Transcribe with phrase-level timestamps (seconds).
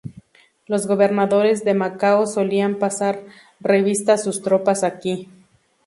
[0.65, 3.19] Los gobernadores de Macao solían pasar
[3.59, 5.29] revista a sus tropas aquí.